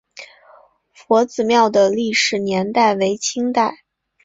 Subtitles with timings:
[0.93, 3.83] 佛子庙的历史年代为清代。